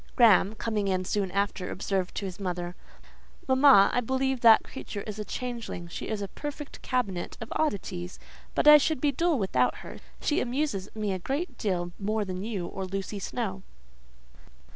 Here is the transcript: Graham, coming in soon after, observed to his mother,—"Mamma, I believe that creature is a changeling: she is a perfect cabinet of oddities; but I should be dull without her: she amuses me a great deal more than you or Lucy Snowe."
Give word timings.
Graham, 0.15 0.55
coming 0.55 0.87
in 0.87 1.05
soon 1.05 1.29
after, 1.29 1.69
observed 1.69 2.15
to 2.15 2.25
his 2.25 2.39
mother,—"Mamma, 2.39 3.91
I 3.93 4.01
believe 4.01 4.41
that 4.41 4.63
creature 4.63 5.01
is 5.03 5.19
a 5.19 5.23
changeling: 5.23 5.87
she 5.89 6.07
is 6.07 6.23
a 6.23 6.27
perfect 6.27 6.81
cabinet 6.81 7.37
of 7.39 7.53
oddities; 7.55 8.17
but 8.55 8.67
I 8.67 8.79
should 8.79 8.99
be 8.99 9.11
dull 9.11 9.37
without 9.37 9.75
her: 9.85 9.99
she 10.19 10.39
amuses 10.41 10.89
me 10.95 11.13
a 11.13 11.19
great 11.19 11.55
deal 11.55 11.91
more 11.99 12.25
than 12.25 12.41
you 12.43 12.65
or 12.65 12.85
Lucy 12.85 13.19
Snowe." 13.19 13.61